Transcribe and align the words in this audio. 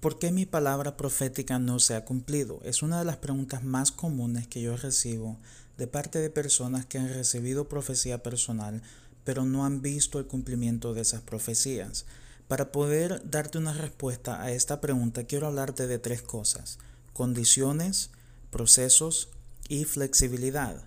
¿Por 0.00 0.20
qué 0.20 0.30
mi 0.30 0.46
palabra 0.46 0.96
profética 0.96 1.58
no 1.58 1.80
se 1.80 1.96
ha 1.96 2.04
cumplido? 2.04 2.60
Es 2.62 2.84
una 2.84 3.00
de 3.00 3.04
las 3.04 3.16
preguntas 3.16 3.64
más 3.64 3.90
comunes 3.90 4.46
que 4.46 4.62
yo 4.62 4.76
recibo 4.76 5.38
de 5.76 5.88
parte 5.88 6.20
de 6.20 6.30
personas 6.30 6.86
que 6.86 6.98
han 6.98 7.08
recibido 7.08 7.68
profecía 7.68 8.22
personal, 8.22 8.80
pero 9.24 9.44
no 9.44 9.64
han 9.64 9.82
visto 9.82 10.20
el 10.20 10.26
cumplimiento 10.26 10.94
de 10.94 11.00
esas 11.00 11.22
profecías. 11.22 12.06
Para 12.46 12.70
poder 12.70 13.28
darte 13.28 13.58
una 13.58 13.72
respuesta 13.72 14.40
a 14.40 14.52
esta 14.52 14.80
pregunta, 14.80 15.24
quiero 15.24 15.48
hablarte 15.48 15.88
de 15.88 15.98
tres 15.98 16.22
cosas, 16.22 16.78
condiciones, 17.12 18.10
procesos 18.52 19.30
y 19.68 19.84
flexibilidad. 19.84 20.80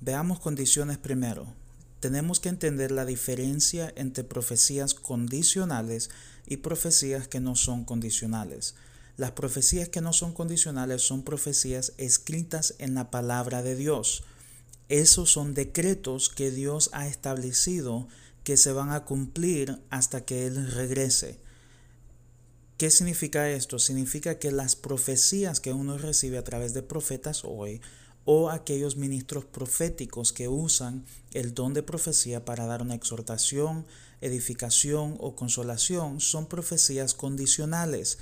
Veamos 0.00 0.38
condiciones 0.38 0.98
primero. 0.98 1.46
Tenemos 2.04 2.38
que 2.38 2.50
entender 2.50 2.90
la 2.90 3.06
diferencia 3.06 3.90
entre 3.96 4.24
profecías 4.24 4.92
condicionales 4.92 6.10
y 6.46 6.58
profecías 6.58 7.28
que 7.28 7.40
no 7.40 7.56
son 7.56 7.86
condicionales. 7.86 8.74
Las 9.16 9.30
profecías 9.30 9.88
que 9.88 10.02
no 10.02 10.12
son 10.12 10.34
condicionales 10.34 11.00
son 11.00 11.22
profecías 11.22 11.94
escritas 11.96 12.74
en 12.76 12.92
la 12.92 13.10
palabra 13.10 13.62
de 13.62 13.74
Dios. 13.74 14.22
Esos 14.90 15.32
son 15.32 15.54
decretos 15.54 16.28
que 16.28 16.50
Dios 16.50 16.90
ha 16.92 17.08
establecido 17.08 18.06
que 18.42 18.58
se 18.58 18.72
van 18.72 18.92
a 18.92 19.06
cumplir 19.06 19.80
hasta 19.88 20.26
que 20.26 20.46
Él 20.46 20.72
regrese. 20.72 21.40
¿Qué 22.76 22.90
significa 22.90 23.48
esto? 23.48 23.78
Significa 23.78 24.38
que 24.38 24.52
las 24.52 24.76
profecías 24.76 25.58
que 25.58 25.72
uno 25.72 25.96
recibe 25.96 26.36
a 26.36 26.44
través 26.44 26.74
de 26.74 26.82
profetas 26.82 27.44
hoy 27.46 27.80
o 28.24 28.50
aquellos 28.50 28.96
ministros 28.96 29.44
proféticos 29.44 30.32
que 30.32 30.48
usan 30.48 31.04
el 31.32 31.54
don 31.54 31.74
de 31.74 31.82
profecía 31.82 32.44
para 32.44 32.66
dar 32.66 32.82
una 32.82 32.94
exhortación, 32.94 33.86
edificación 34.20 35.16
o 35.20 35.36
consolación 35.36 36.20
son 36.20 36.46
profecías 36.46 37.14
condicionales. 37.14 38.18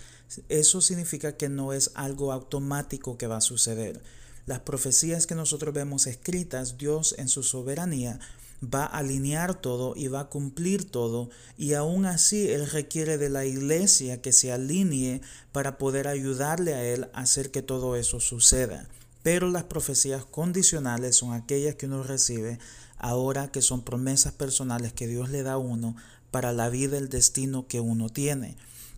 Eso 0.48 0.80
significa 0.80 1.36
que 1.36 1.48
no 1.48 1.72
es 1.72 1.92
algo 1.94 2.32
automático 2.32 3.16
que 3.18 3.26
va 3.26 3.36
a 3.36 3.42
suceder. 3.42 4.02
Las 4.46 4.60
profecías 4.60 5.26
que 5.26 5.36
nosotros 5.36 5.72
vemos 5.72 6.06
escritas, 6.08 6.76
Dios 6.78 7.14
en 7.18 7.28
su 7.28 7.44
soberanía 7.44 8.18
va 8.62 8.84
a 8.84 8.98
alinear 8.98 9.54
todo 9.54 9.94
y 9.96 10.08
va 10.08 10.20
a 10.20 10.28
cumplir 10.28 10.88
todo 10.88 11.30
y 11.56 11.74
aún 11.74 12.06
así 12.06 12.48
Él 12.48 12.68
requiere 12.70 13.18
de 13.18 13.28
la 13.28 13.44
iglesia 13.44 14.22
que 14.22 14.32
se 14.32 14.52
alinee 14.52 15.20
para 15.50 15.78
poder 15.78 16.06
ayudarle 16.08 16.74
a 16.74 16.84
Él 16.84 17.08
a 17.12 17.20
hacer 17.20 17.50
que 17.50 17.62
todo 17.62 17.96
eso 17.96 18.20
suceda. 18.20 18.88
Pero 19.22 19.48
las 19.48 19.64
profecías 19.64 20.24
condicionales 20.24 21.16
son 21.16 21.32
aquellas 21.32 21.76
que 21.76 21.86
uno 21.86 22.02
recibe 22.02 22.58
ahora 23.02 23.48
que 23.48 23.62
son 23.62 23.82
promesas 23.82 24.32
personales 24.32 24.92
que 24.92 25.06
Dios 25.06 25.28
le 25.28 25.42
da 25.42 25.54
a 25.54 25.58
uno 25.58 25.96
para 26.30 26.52
la 26.52 26.70
vida, 26.70 26.96
el 26.96 27.08
destino 27.08 27.66
que 27.66 27.80
uno 27.80 28.08
tiene. 28.08 28.56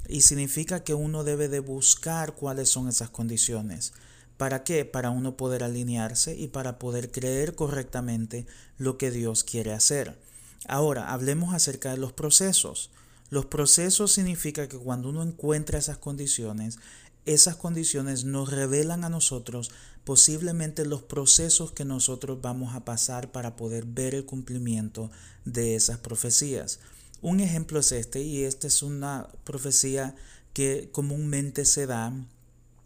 Y 0.09 0.21
significa 0.21 0.85
que 0.85 0.95
uno 0.95 1.25
debe 1.25 1.49
de 1.49 1.61
buscar 1.61 2.35
cuáles 2.35 2.69
son 2.69 2.89
esas 2.89 3.11
condiciones. 3.11 3.93
¿Para 4.37 4.63
qué? 4.63 4.85
Para 4.85 5.11
uno 5.11 5.37
poder 5.37 5.65
alinearse 5.65 6.37
y 6.37 6.49
para 6.49 6.79
poder 6.79 7.11
creer 7.11 7.55
correctamente 7.55 8.47
lo 8.79 8.99
que 8.99 9.11
Dios 9.11 9.43
quiere 9.43 9.73
hacer. 9.73 10.19
Ahora, 10.67 11.13
hablemos 11.13 11.55
acerca 11.55 11.91
de 11.91 11.99
los 11.99 12.13
procesos. 12.13 12.91
Los 13.31 13.47
procesos 13.47 14.13
significa 14.13 14.69
que 14.69 14.79
cuando 14.79 15.09
uno 15.09 15.23
encuentra 15.23 15.79
esas 15.79 15.99
condiciones, 15.99 16.79
esas 17.27 17.57
condiciones 17.57 18.25
nos 18.25 18.51
revelan 18.51 19.05
a 19.05 19.09
nosotros 19.09 19.71
posiblemente 20.05 20.85
los 20.85 21.03
procesos 21.03 21.73
que 21.73 21.85
nosotros 21.85 22.41
vamos 22.41 22.75
a 22.75 22.85
pasar 22.85 23.33
para 23.33 23.57
poder 23.57 23.87
ver 23.87 24.15
el 24.15 24.27
cumplimiento 24.27 25.11
de 25.45 25.75
esas 25.75 25.99
profecías. 25.99 26.81
Un 27.23 27.41
ejemplo 27.41 27.81
es 27.81 27.91
este 27.93 28.21
y 28.21 28.45
esta 28.45 28.67
es 28.67 28.83
una 28.83 29.29
profecía 29.45 30.15
que 30.53 30.91
comúnmente 30.93 31.65
se 31.65 31.87
da 31.87 32.13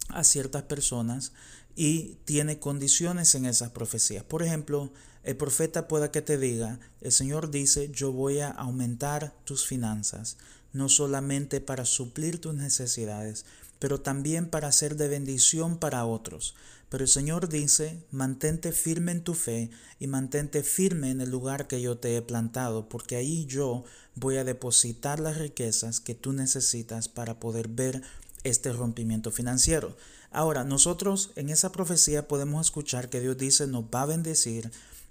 a 0.08 0.24
ciertas 0.24 0.62
personas 0.62 1.32
y 1.74 2.18
tiene 2.24 2.58
condiciones 2.58 3.34
en 3.34 3.46
esas 3.46 3.70
profecías. 3.70 4.24
Por 4.24 4.42
ejemplo, 4.42 4.92
el 5.24 5.36
profeta 5.36 5.88
pueda 5.88 6.10
que 6.10 6.22
te 6.22 6.38
diga, 6.38 6.80
el 7.00 7.12
Señor 7.12 7.50
dice, 7.50 7.90
yo 7.90 8.12
voy 8.12 8.40
a 8.40 8.48
aumentar 8.48 9.34
tus 9.44 9.66
finanzas, 9.66 10.38
no 10.72 10.88
solamente 10.88 11.60
para 11.60 11.84
suplir 11.84 12.40
tus 12.40 12.54
necesidades, 12.54 13.44
pero 13.78 14.00
también 14.00 14.48
para 14.48 14.72
ser 14.72 14.96
de 14.96 15.08
bendición 15.08 15.78
para 15.78 16.04
otros. 16.04 16.54
Pero 16.88 17.04
el 17.04 17.08
Señor 17.08 17.48
dice, 17.48 18.02
mantente 18.10 18.72
firme 18.72 19.12
en 19.12 19.22
tu 19.22 19.34
fe 19.34 19.70
y 19.98 20.06
mantente 20.06 20.62
firme 20.62 21.10
en 21.10 21.20
el 21.20 21.30
lugar 21.30 21.66
que 21.66 21.82
yo 21.82 21.98
te 21.98 22.16
he 22.16 22.22
plantado, 22.22 22.88
porque 22.88 23.16
ahí 23.16 23.44
yo 23.44 23.84
voy 24.14 24.36
a 24.36 24.44
depositar 24.44 25.20
las 25.20 25.36
riquezas 25.36 26.00
que 26.00 26.14
tú 26.14 26.32
necesitas 26.32 27.08
para 27.08 27.38
poder 27.38 27.68
ver 27.68 28.02
este 28.42 28.72
rompimiento 28.72 29.30
financiero. 29.30 29.96
Ahora, 30.30 30.64
nosotros 30.64 31.30
en 31.36 31.50
esa 31.50 31.72
profecía 31.72 32.28
podemos 32.28 32.66
escuchar 32.66 33.10
que 33.10 33.20
Dios 33.20 33.36
dice, 33.36 33.66
nos 33.66 33.84
va 33.84 34.02
a 34.02 34.06
bendecir, 34.06 34.70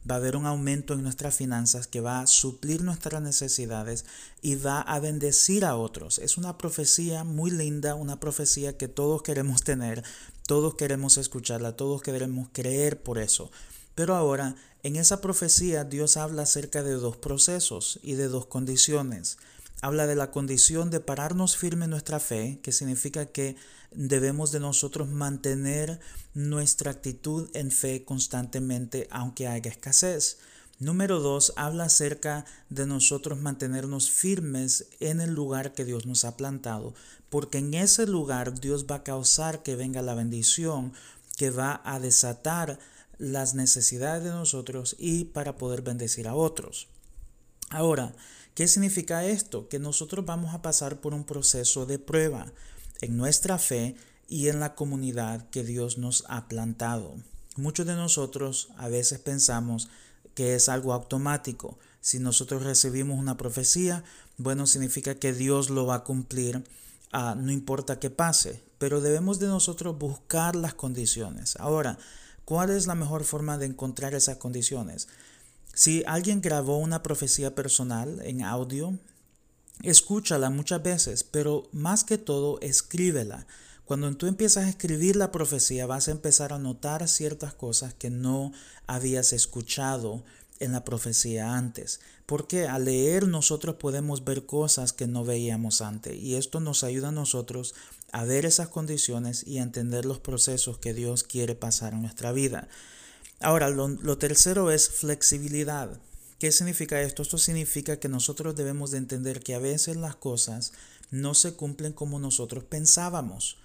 va 0.10 0.16
a 0.16 0.18
haber 0.18 0.36
un 0.36 0.46
aumento 0.46 0.94
en 0.94 1.04
nuestras 1.04 1.36
finanzas 1.36 1.88
que 1.88 2.02
va 2.02 2.22
a 2.22 2.28
suplir 2.28 2.84
nuestras 2.84 3.22
necesidades 3.22 4.06
y 4.42 4.56
va 4.56 4.82
a 4.82 5.00
bendecir 5.00 5.66
a 5.66 5.76
otros. 5.76 6.20
Es 6.20 6.38
una 6.38 6.58
profecía 6.58 7.24
muy 7.24 7.52
linda, 7.52 7.96
una 7.96 8.20
profecía 8.20 8.78
que 8.78 8.88
todos 8.88 9.22
queremos 9.22 9.64
tener, 9.64 10.04
todos 10.46 10.76
queremos 10.76 11.18
escucharla, 11.18 11.76
todos 11.76 12.02
queremos 12.02 12.48
creer 12.54 13.02
por 13.02 13.18
eso. 13.20 13.52
Pero 13.96 14.16
ahora, 14.16 14.56
en 14.84 14.96
esa 14.96 15.22
profecía 15.22 15.84
Dios 15.84 16.18
habla 16.18 16.44
acerca 16.44 16.84
de 16.84 16.94
dos 16.94 17.18
procesos 17.18 18.00
y 18.04 18.14
de 18.14 18.28
dos 18.28 18.46
condiciones. 18.46 19.38
Habla 19.82 20.08
de 20.08 20.16
la 20.16 20.32
condición 20.32 20.90
de 20.90 21.00
pararnos 21.00 21.56
firme 21.56 21.86
en 21.86 21.92
nuestra 21.92 22.20
fe, 22.20 22.60
que 22.64 22.72
significa 22.72 23.28
que 23.28 23.56
debemos 23.92 24.52
de 24.52 24.60
nosotros 24.60 25.08
mantener 25.08 26.00
nuestra 26.34 26.92
actitud 26.92 27.50
en 27.54 27.70
fe 27.70 28.04
constantemente 28.04 29.08
aunque 29.12 29.48
haya 29.48 29.70
escasez. 29.70 30.40
Número 30.80 31.20
dos, 31.20 31.54
habla 31.56 31.86
acerca 31.86 32.46
de 32.70 32.86
nosotros 32.88 33.40
mantenernos 33.40 34.10
firmes 34.10 34.88
en 35.00 35.22
el 35.22 35.34
lugar 35.34 35.74
que 35.74 35.86
Dios 35.86 36.06
nos 36.06 36.26
ha 36.26 36.38
plantado, 36.38 36.96
porque 37.30 37.60
en 37.60 37.74
ese 37.74 38.08
lugar 38.08 38.60
Dios 38.60 38.86
va 38.90 38.98
a 38.98 39.04
causar 39.04 39.62
que 39.62 39.76
venga 39.76 40.02
la 40.02 40.16
bendición 40.16 40.94
que 41.36 41.52
va 41.52 41.82
a 41.86 42.00
desatar 42.00 42.80
las 43.20 43.54
necesidades 43.54 44.24
de 44.24 44.32
nosotros 44.32 44.96
y 44.98 45.26
para 45.26 45.58
poder 45.58 45.84
bendecir 45.84 46.28
a 46.28 46.36
otros. 46.36 46.88
Ahora, 47.70 48.14
¿qué 48.56 48.68
significa 48.68 49.26
esto? 49.26 49.68
Que 49.68 49.80
nosotros 49.80 50.26
vamos 50.26 50.54
a 50.54 50.62
pasar 50.62 51.02
por 51.02 51.14
un 51.14 51.26
proceso 51.26 51.86
de 51.86 52.00
prueba 52.00 52.52
en 53.02 53.18
nuestra 53.18 53.58
fe 53.58 53.96
y 54.28 54.48
en 54.48 54.60
la 54.60 54.76
comunidad 54.76 55.50
que 55.50 55.64
Dios 55.64 55.98
nos 55.98 56.24
ha 56.30 56.48
plantado. 56.48 57.16
Muchos 57.56 57.86
de 57.86 57.96
nosotros 57.96 58.70
a 58.78 58.88
veces 58.88 59.20
pensamos 59.20 59.90
que 60.34 60.56
es 60.56 60.70
algo 60.70 60.94
automático. 60.94 61.78
Si 62.02 62.20
nosotros 62.20 62.64
recibimos 62.64 63.20
una 63.20 63.38
profecía, 63.38 64.04
bueno, 64.38 64.68
significa 64.68 65.16
que 65.16 65.34
Dios 65.34 65.70
lo 65.70 65.86
va 65.86 65.96
a 65.96 66.04
cumplir, 66.04 66.64
ah, 67.12 67.36
no 67.38 67.52
importa 67.52 68.00
qué 68.00 68.10
pase, 68.10 68.64
pero 68.78 69.02
debemos 69.02 69.40
de 69.40 69.48
nosotros 69.48 69.98
buscar 69.98 70.56
las 70.56 70.76
condiciones. 70.76 71.56
Ahora, 71.58 71.98
¿cuál 72.46 72.70
es 72.70 72.86
la 72.86 72.96
mejor 72.96 73.24
forma 73.24 73.58
de 73.58 73.66
encontrar 73.66 74.14
esas 74.14 74.38
condiciones? 74.38 75.08
Si 75.78 76.04
alguien 76.08 76.42
grabó 76.42 76.80
una 76.80 77.04
profecía 77.04 77.54
personal 77.54 78.20
en 78.24 78.42
audio, 78.42 78.98
escúchala 79.84 80.50
muchas 80.50 80.82
veces, 80.82 81.24
pero 81.24 81.70
más 81.72 82.04
que 82.04 82.18
todo, 82.18 82.60
escríbela. 82.62 83.46
Cuando 83.86 84.12
tú 84.18 84.26
empiezas 84.26 84.66
a 84.66 84.70
escribir 84.70 85.16
la 85.16 85.32
profecía, 85.32 85.86
vas 85.86 86.08
a 86.08 86.12
empezar 86.14 86.52
a 86.52 86.58
notar 86.58 87.08
ciertas 87.08 87.54
cosas 87.54 87.94
que 87.94 88.10
no 88.10 88.54
habías 88.88 89.34
escuchado 89.34 90.24
en 90.60 90.72
la 90.72 90.84
profecía 90.84 91.54
antes. 91.54 92.00
Porque 92.26 92.68
al 92.68 92.86
leer 92.86 93.28
nosotros 93.28 93.76
podemos 93.76 94.26
ver 94.26 94.48
cosas 94.48 94.94
que 94.94 95.06
no 95.06 95.26
veíamos 95.26 95.82
antes. 95.82 96.16
Y 96.16 96.38
esto 96.38 96.60
nos 96.60 96.84
ayuda 96.84 97.10
a 97.10 97.12
nosotros 97.12 97.76
a 98.12 98.26
ver 98.26 98.48
esas 98.48 98.70
condiciones 98.70 99.46
y 99.46 99.60
a 99.60 99.64
entender 99.64 100.06
los 100.06 100.18
procesos 100.18 100.80
que 100.80 100.96
Dios 100.96 101.24
quiere 101.24 101.54
pasar 101.54 101.94
en 101.94 102.02
nuestra 102.02 102.32
vida. 102.32 102.68
Ahora, 103.40 103.70
lo, 103.70 104.18
tercero 104.18 104.72
es 104.72 104.90
flexibilidad. 104.90 106.00
¿Qué 106.40 106.52
significa 106.52 107.02
esto? 107.02 107.22
Esto 107.22 107.38
significa 107.38 108.00
que 108.00 108.10
nosotros 108.10 108.56
debemos 108.56 108.92
de 108.92 108.98
entender 108.98 109.42
que 109.42 109.54
a 109.54 109.60
veces 109.60 109.96
las 109.96 110.16
cosas 110.16 110.74
no 111.12 111.34
se 111.34 111.54
cumplen 111.54 111.94
como 111.94 112.20
nosotros 112.20 112.64
pensábamos. 112.64 113.58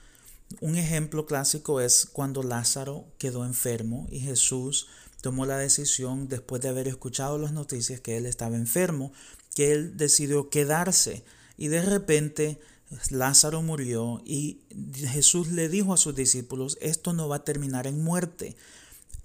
Un 0.60 0.76
ejemplo 0.76 1.24
clásico 1.24 1.80
es 1.80 2.06
cuando 2.12 2.42
Lázaro 2.42 3.06
quedó 3.18 3.46
enfermo 3.46 4.06
y 4.10 4.20
Jesús 4.20 4.88
tomó 5.22 5.46
la 5.46 5.56
decisión, 5.56 6.28
después 6.28 6.60
de 6.60 6.68
haber 6.68 6.88
escuchado 6.88 7.38
las 7.38 7.52
noticias 7.52 8.00
que 8.00 8.18
él 8.18 8.26
estaba 8.26 8.56
enfermo, 8.56 9.12
que 9.54 9.72
él 9.72 9.96
decidió 9.96 10.50
quedarse. 10.50 11.24
Y 11.56 11.68
de 11.68 11.80
repente 11.82 12.58
Lázaro 13.10 13.62
murió 13.62 14.20
y 14.24 14.60
Jesús 14.94 15.48
le 15.48 15.68
dijo 15.68 15.94
a 15.94 15.98
sus 15.98 16.14
discípulos, 16.14 16.76
esto 16.80 17.12
no 17.12 17.28
va 17.28 17.36
a 17.36 17.44
terminar 17.44 17.86
en 17.86 18.02
muerte, 18.02 18.56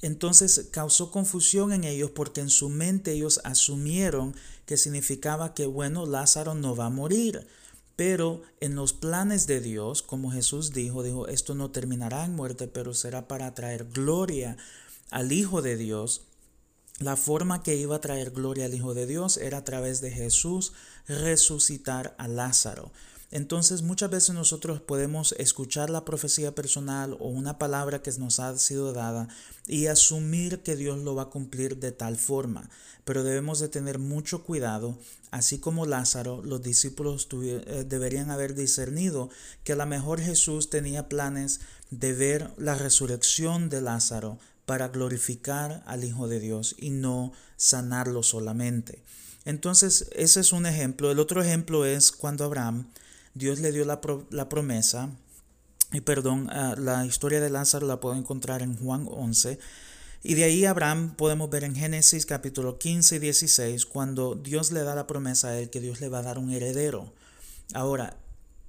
entonces 0.02 0.70
causó 0.72 1.12
confusión 1.12 1.74
en 1.74 1.84
ellos 1.84 2.12
porque 2.12 2.42
en 2.42 2.50
su 2.50 2.70
mente 2.70 3.14
ellos 3.14 3.40
asumieron 3.44 4.36
que 4.66 4.78
significaba 4.78 5.54
que, 5.54 5.66
bueno, 5.66 6.06
Lázaro 6.06 6.54
no 6.54 6.76
va 6.76 6.86
a 6.86 6.92
morir. 6.92 7.48
Pero 7.96 8.44
en 8.60 8.76
los 8.76 8.94
planes 8.94 9.48
de 9.48 9.60
Dios, 9.60 10.04
como 10.04 10.32
Jesús 10.32 10.72
dijo, 10.72 11.02
dijo, 11.02 11.28
esto 11.28 11.56
no 11.56 11.72
terminará 11.72 12.26
en 12.26 12.36
muerte, 12.36 12.68
pero 12.68 12.94
será 12.94 13.28
para 13.28 13.56
traer 13.56 13.86
gloria 13.86 14.56
al 15.10 15.32
Hijo 15.32 15.64
de 15.64 15.78
Dios. 15.78 16.22
La 17.00 17.16
forma 17.16 17.64
que 17.64 17.76
iba 17.76 17.96
a 17.96 18.02
traer 18.02 18.32
gloria 18.32 18.66
al 18.66 18.76
Hijo 18.76 18.94
de 18.94 19.08
Dios 19.08 19.38
era 19.38 19.60
a 19.60 19.66
través 19.66 20.00
de 20.02 20.12
Jesús 20.12 20.74
resucitar 21.08 22.14
a 22.20 22.28
Lázaro. 22.28 22.92
Entonces 23.30 23.82
muchas 23.82 24.10
veces 24.10 24.34
nosotros 24.34 24.80
podemos 24.80 25.36
escuchar 25.38 25.90
la 25.90 26.06
profecía 26.06 26.56
personal 26.56 27.18
o 27.20 27.28
una 27.28 27.58
palabra 27.58 28.02
que 28.02 28.12
nos 28.18 28.40
ha 28.40 28.58
sido 28.58 28.94
dada 28.94 29.28
y 29.68 29.88
asumir 29.88 30.60
que 30.64 30.78
Dios 30.78 31.00
lo 31.00 31.16
va 31.16 31.24
a 31.24 31.30
cumplir 31.30 31.78
de 31.78 31.92
tal 31.92 32.16
forma. 32.16 32.70
Pero 33.04 33.24
debemos 33.24 33.60
de 33.60 33.68
tener 33.68 34.00
mucho 34.00 34.44
cuidado, 34.44 34.98
así 35.32 35.60
como 35.60 35.86
Lázaro, 35.86 36.42
los 36.42 36.62
discípulos 36.62 37.28
eh, 37.34 37.86
deberían 37.88 38.32
haber 38.32 38.54
discernido 38.54 39.30
que 39.64 39.74
a 39.74 39.78
lo 39.78 39.86
mejor 39.86 40.22
Jesús 40.22 40.70
tenía 40.70 41.10
planes 41.10 41.60
de 41.90 42.14
ver 42.14 42.52
la 42.58 42.76
resurrección 42.76 43.70
de 43.70 43.82
Lázaro 43.82 44.40
para 44.66 44.90
glorificar 44.90 45.84
al 45.86 46.04
Hijo 46.04 46.28
de 46.28 46.40
Dios 46.40 46.76
y 46.78 46.90
no 46.90 47.32
sanarlo 47.56 48.24
solamente. 48.24 49.04
Entonces, 49.46 50.10
ese 50.14 50.42
es 50.42 50.52
un 50.52 50.66
ejemplo. 50.66 51.10
El 51.10 51.20
otro 51.20 51.42
ejemplo 51.42 51.86
es 51.86 52.12
cuando 52.12 52.44
Abraham 52.44 52.90
Dios 53.38 53.60
le 53.60 53.72
dio 53.72 53.86
la, 53.86 54.02
promesa, 54.50 55.12
y 55.92 56.02
perdón, 56.02 56.50
ah, 56.50 56.76
la 56.78 57.06
historia 57.06 57.40
de 57.40 57.52
Lázaro 57.52 57.86
la 57.86 58.00
puedo 58.00 58.16
encontrar 58.16 58.64
en 58.64 58.76
Juan 58.76 59.08
11. 59.10 59.60
Y 60.24 60.34
de 60.34 60.44
ahí 60.44 60.66
Abraham 60.66 61.14
podemos 61.16 61.50
ver 61.50 61.64
en 61.64 61.76
Génesis 61.76 62.26
capítulo 62.26 62.80
15 62.80 63.18
y 63.18 63.20
16 63.20 63.86
cuando 63.86 64.34
Dios 64.34 64.72
le 64.72 64.82
da 64.82 64.96
la 64.96 65.06
promesa 65.06 65.50
a 65.50 65.60
él 65.60 65.70
que 65.70 65.80
Dios 65.80 66.02
le 66.02 66.10
va 66.10 66.20
a 66.20 66.24
dar 66.24 66.40
un 66.40 66.52
heredero. 66.52 67.14
Ahora, 67.74 68.18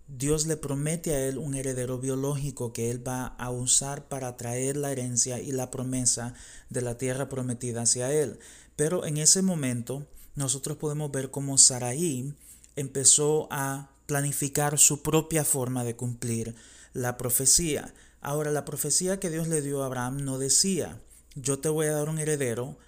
Dios 0.06 0.46
le 0.46 0.58
promete 0.58 1.14
a 1.14 1.26
él 1.26 1.38
un 1.38 1.54
heredero 1.54 1.98
biológico 1.98 2.72
que 2.74 2.90
él 2.90 3.06
va 3.06 3.26
a 3.26 3.50
usar 3.50 4.06
para 4.06 4.36
traer 4.36 4.76
la 4.76 4.92
herencia 4.92 5.40
y 5.40 5.50
la 5.50 5.70
promesa 5.70 6.34
de 6.68 6.82
la 6.82 6.98
tierra 6.98 7.28
prometida 7.30 7.82
hacia 7.82 8.12
él. 8.12 8.38
Pero 8.76 9.06
en 9.06 9.16
ese 9.16 9.40
momento 9.40 10.06
nosotros 10.34 10.76
podemos 10.76 11.10
ver 11.10 11.30
cómo 11.30 11.56
Saraí 11.56 12.34
empezó 12.76 13.48
a 13.50 13.90
planificar 14.08 14.78
su 14.78 15.02
propia 15.02 15.44
forma 15.44 15.84
de 15.84 15.94
cumplir 15.94 16.54
la 16.94 17.18
profecía. 17.18 17.92
Ahora, 18.22 18.50
la 18.50 18.64
profecía 18.64 19.20
que 19.20 19.28
Dios 19.28 19.48
le 19.48 19.60
dio 19.60 19.82
a 19.82 19.86
Abraham 19.86 20.24
no 20.24 20.38
decía, 20.38 20.98
yo 21.34 21.58
te 21.58 21.68
voy 21.68 21.88
a 21.88 21.92
dar 21.92 22.08
un 22.08 22.18
heredero 22.18 22.78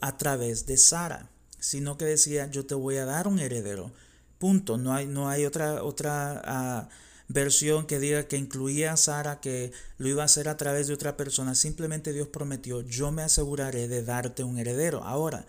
a 0.00 0.18
través 0.18 0.66
de 0.66 0.76
Sara, 0.76 1.30
sino 1.60 1.96
que 1.96 2.04
decía, 2.04 2.50
yo 2.50 2.66
te 2.66 2.74
voy 2.74 2.96
a 2.96 3.04
dar 3.04 3.28
un 3.28 3.38
heredero. 3.38 3.92
Punto. 4.38 4.76
No 4.76 4.92
hay, 4.92 5.06
no 5.06 5.28
hay 5.28 5.46
otra, 5.46 5.84
otra 5.84 6.42
ah, 6.44 6.88
versión 7.28 7.86
que 7.86 8.00
diga 8.00 8.24
que 8.24 8.36
incluía 8.36 8.92
a 8.92 8.96
Sara, 8.96 9.40
que 9.40 9.70
lo 9.98 10.08
iba 10.08 10.22
a 10.22 10.26
hacer 10.26 10.48
a 10.48 10.56
través 10.56 10.88
de 10.88 10.94
otra 10.94 11.16
persona. 11.16 11.54
Simplemente 11.54 12.12
Dios 12.12 12.26
prometió, 12.26 12.80
yo 12.80 13.12
me 13.12 13.22
aseguraré 13.22 13.86
de 13.86 14.02
darte 14.02 14.42
un 14.42 14.58
heredero. 14.58 15.04
Ahora, 15.04 15.46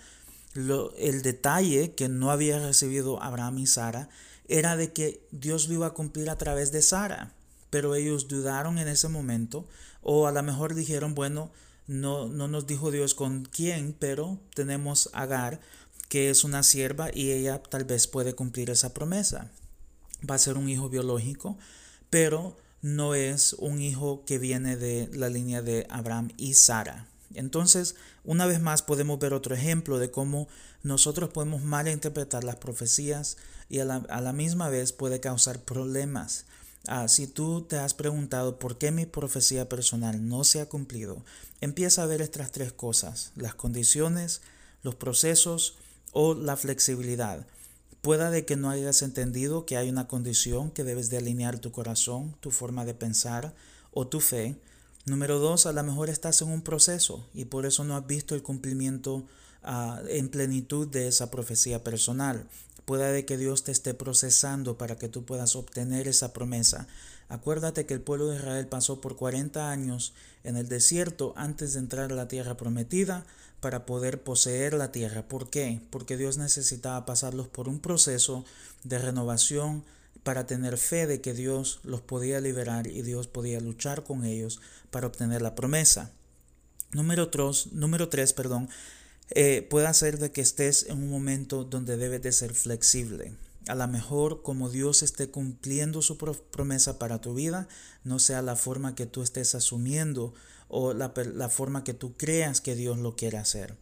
lo, 0.54 0.94
el 0.96 1.24
detalle 1.24 1.96
que 1.96 2.08
no 2.08 2.30
había 2.30 2.60
recibido 2.60 3.22
Abraham 3.24 3.58
y 3.58 3.66
Sara 3.66 4.10
era 4.48 4.76
de 4.76 4.94
que 4.94 5.26
Dios 5.32 5.68
lo 5.68 5.76
iba 5.76 5.88
a 5.88 5.94
cumplir 5.94 6.30
a 6.30 6.38
través 6.38 6.72
de 6.72 6.82
Sara, 6.82 7.34
pero 7.70 7.96
ellos 7.96 8.28
dudaron 8.28 8.78
en 8.78 8.88
ese 8.88 9.10
momento 9.10 9.68
o 10.02 10.28
a 10.28 10.32
lo 10.32 10.42
mejor 10.44 10.74
dijeron, 10.74 11.16
bueno, 11.16 11.52
no, 11.88 12.28
no 12.28 12.48
nos 12.48 12.68
dijo 12.68 12.92
Dios 12.92 13.14
con 13.14 13.46
quién, 13.46 13.96
pero 13.98 14.40
tenemos 14.54 15.10
Agar, 15.14 15.60
que 16.10 16.30
es 16.30 16.44
una 16.44 16.64
sierva 16.64 17.10
y 17.14 17.32
ella 17.32 17.62
tal 17.62 17.84
vez 17.84 18.08
puede 18.08 18.34
cumplir 18.34 18.70
esa 18.70 18.94
promesa. 18.94 19.52
Va 20.30 20.36
a 20.36 20.40
ser 20.40 20.58
un 20.58 20.70
hijo 20.70 20.90
biológico, 20.90 21.58
pero 22.10 22.58
no 22.82 23.16
es 23.16 23.54
un 23.54 23.82
hijo 23.82 24.24
que 24.26 24.38
viene 24.38 24.78
de 24.78 25.10
la 25.14 25.30
línea 25.30 25.62
de 25.62 25.86
Abraham 25.90 26.32
y 26.38 26.54
Sara. 26.54 27.08
Entonces, 27.34 27.96
una 28.24 28.46
vez 28.46 28.62
más 28.62 28.82
podemos 28.82 29.20
ver 29.20 29.34
otro 29.34 29.56
ejemplo 29.56 30.00
de 30.00 30.12
cómo 30.12 30.48
nosotros 30.84 31.30
podemos 31.30 31.64
malinterpretar 31.64 32.44
las 32.44 32.56
profecías 32.56 33.38
y 33.70 33.80
a 33.80 33.86
la, 33.86 34.34
misma 34.34 34.70
vez 34.70 34.94
puede 34.94 35.20
causar 35.20 35.60
problemas. 35.60 36.46
Ah, 36.88 37.08
si 37.08 37.28
tú 37.28 37.64
te 37.64 37.78
has 37.78 37.94
preguntado 37.94 38.60
por 38.60 38.78
qué 38.78 38.92
mi 38.92 39.06
profecía 39.06 39.68
personal 39.68 40.28
no 40.28 40.44
se 40.44 40.62
ha 40.62 40.70
cumplido, 40.70 41.24
empieza 41.60 42.04
a 42.04 42.06
ver 42.06 42.22
estas 42.22 42.52
tres 42.52 42.72
cosas, 42.72 43.32
las 43.36 43.56
condiciones, 43.56 44.42
los 44.84 44.96
procesos 44.96 45.76
o 46.14 46.34
la 46.34 46.56
flexibilidad. 46.56 47.46
Pueda 48.02 48.32
de 48.32 48.46
que 48.46 48.56
no 48.56 48.70
hayas 48.70 49.02
entendido 49.02 49.66
que 49.66 49.76
hay 49.76 49.90
una 49.90 50.08
condición 50.08 50.72
que 50.72 50.86
debes 50.86 51.10
de 51.10 51.18
alinear 51.18 51.60
tu 51.60 51.72
corazón, 51.72 52.38
tu 52.40 52.52
forma 52.52 52.86
de 52.86 52.94
pensar 52.94 53.54
o 53.92 54.08
tu 54.08 54.22
fe. 54.22 54.56
Número 55.08 55.40
dos, 55.40 55.66
a 55.66 55.72
lo 55.72 55.82
mejor 55.84 56.10
estás 56.10 56.42
en 56.42 56.50
un 56.50 56.62
proceso 56.62 57.26
y 57.34 57.46
por 57.46 57.66
eso 57.66 57.86
no 57.86 57.96
has 57.96 58.06
visto 58.06 58.36
el 58.36 58.44
cumplimiento 58.44 59.24
ah, 59.64 60.02
en 60.10 60.28
plenitud 60.28 60.86
de 60.86 61.08
esa 61.08 61.32
profecía 61.32 61.82
personal. 61.82 62.46
Pueda 62.84 63.10
de 63.14 63.24
que 63.24 63.38
Dios 63.38 63.64
te 63.64 63.72
esté 63.72 63.94
procesando 63.94 64.78
para 64.78 64.98
que 64.98 65.08
tú 65.08 65.24
puedas 65.24 65.56
obtener 65.56 66.10
esa 66.10 66.34
promesa. 66.34 66.88
Acuérdate 67.30 67.86
que 67.86 67.94
el 67.94 68.02
pueblo 68.02 68.28
de 68.28 68.36
Israel 68.36 68.68
pasó 68.68 69.00
por 69.00 69.16
40 69.16 69.72
años 69.72 70.12
en 70.44 70.58
el 70.58 70.68
desierto 70.68 71.32
antes 71.38 71.72
de 71.72 71.80
entrar 71.80 72.12
a 72.12 72.16
la 72.16 72.28
tierra 72.28 72.58
prometida 72.58 73.26
para 73.62 73.86
poder 73.86 74.22
poseer 74.22 74.74
la 74.74 74.92
tierra. 74.92 75.26
¿Por 75.26 75.50
qué? 75.50 75.80
Porque 75.90 76.18
Dios 76.18 76.38
necesitaba 76.38 77.06
pasarlos 77.06 77.48
por 77.48 77.70
un 77.70 77.80
proceso 77.80 78.44
de 78.84 79.00
renovación 79.00 79.86
para 80.28 80.46
tener 80.46 80.78
fe 80.78 81.08
de 81.08 81.22
que 81.22 81.34
Dios 81.34 81.80
los 81.86 82.02
podía 82.02 82.42
liberar 82.42 82.86
y 82.86 83.02
Dios 83.02 83.28
podía 83.28 83.62
luchar 83.62 84.04
con 84.04 84.26
ellos 84.26 84.60
para 84.92 85.08
obtener 85.08 85.42
la 85.42 85.56
promesa. 85.56 86.12
Número 86.92 87.30
3, 87.30 87.72
número 87.72 88.10
tres, 88.10 88.34
perdón, 88.34 88.68
eh, 89.30 89.66
puede 89.70 89.88
hacer 89.88 90.20
de 90.20 90.34
que 90.34 90.42
estés 90.42 90.88
en 90.90 91.02
un 91.02 91.10
momento 91.10 91.64
donde 91.64 91.96
debes 91.96 92.22
de 92.24 92.34
ser 92.34 92.54
flexible. 92.54 93.38
A 93.70 93.76
lo 93.76 93.88
mejor 93.88 94.42
como 94.42 94.70
Dios 94.70 95.02
esté 95.02 95.30
cumpliendo 95.30 96.02
su 96.02 96.18
promesa 96.18 97.00
para 97.00 97.22
tu 97.22 97.34
vida, 97.34 97.70
no 98.04 98.20
sea 98.20 98.42
la 98.42 98.58
forma 98.58 98.96
que 98.96 99.06
tú 99.06 99.24
estés 99.24 99.56
asumiendo 99.56 100.34
o 100.68 100.94
la, 100.94 101.10
forma 101.50 101.86
que 101.86 101.94
tú 101.94 102.18
creas 102.18 102.60
que 102.60 102.76
Dios 102.76 102.98
lo 102.98 103.16
quiere 103.16 103.38
hacer. 103.38 103.78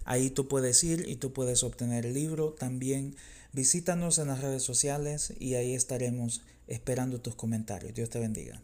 Ahí 0.05 0.29
tú 0.29 0.47
puedes 0.47 0.81
ir 0.85 1.03
y 1.09 1.17
tú 1.17 1.33
puedes 1.33 1.63
obtener 1.63 2.05
el 2.05 2.13
libro. 2.13 2.53
También 2.53 3.17
visítanos 3.51 4.19
en 4.19 4.29
las 4.29 4.39
redes 4.39 4.63
sociales 4.63 5.33
y 5.37 5.55
ahí 5.55 5.75
estaremos 5.75 6.43
esperando 6.67 7.19
tus 7.19 7.35
comentarios. 7.35 7.93
Dios 7.93 8.09
te 8.09 8.21
bendiga. 8.21 8.61